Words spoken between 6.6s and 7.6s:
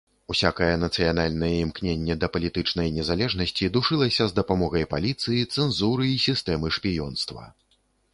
шпіёнства.